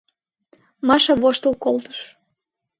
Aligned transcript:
—Маша 0.87 1.13
воштыл 1.21 1.53
колтыш. 1.63 1.99